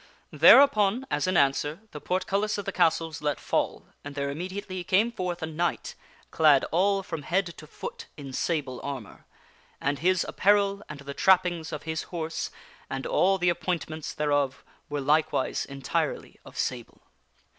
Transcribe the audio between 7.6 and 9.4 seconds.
foot in sable armor.